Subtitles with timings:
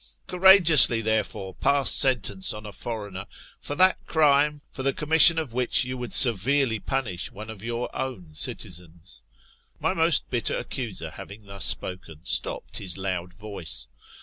[0.25, 3.27] Courageously, therefore, pass sentence on a foreigner,
[3.59, 7.95] for that crime, for the commission of which you would severely punish one of your
[7.95, 9.21] own citizens."
[9.79, 13.85] My most bitter accuser having thus spoken, stopt his loud voice.